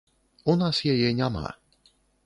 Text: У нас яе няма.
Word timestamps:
У 0.53 0.55
нас 0.61 0.81
яе 0.95 1.13
няма. 1.23 1.47